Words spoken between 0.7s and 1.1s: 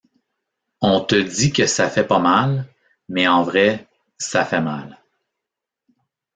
On